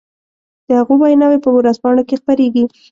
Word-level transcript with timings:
د 0.67 0.69
هغو 0.79 0.93
ويناوې 1.01 1.39
په 1.43 1.49
ورځپانو 1.57 2.01
کې 2.07 2.19
خپرېږي. 2.21 2.63